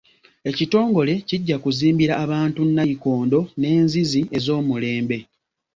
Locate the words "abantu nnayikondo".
2.23-3.39